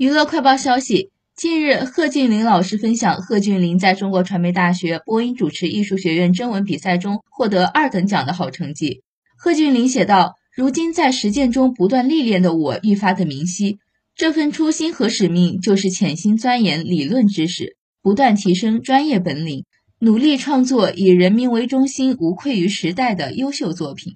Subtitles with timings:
[0.00, 9.02] 娱乐快报消息近日贺峻霖老师分享贺峻霖在中国传媒大学播音主持艺术学院征文比赛中获得二等奖的好成绩。
[9.36, 13.76] 贺峻霖写道如今在实践中不断历练的我愈发的明晰。
[14.16, 19.66] 这份初心和使命就是潜心钻研理论知识不断提升专业本领
[19.98, 24.14] 努力创作以人民为中心无愧于时代的优秀作品。